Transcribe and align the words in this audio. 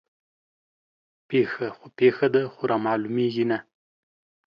پيښه 1.29 1.67
خو 1.75 1.85
پيښه 1.99 2.27
ده 2.33 2.41
خو 2.53 2.61
رامعلومېږي 2.71 3.45
نه 3.51 3.57